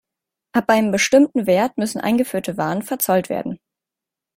[0.53, 3.59] Ab einem bestimmten Wert müssen eingeführte Waren verzollt werden.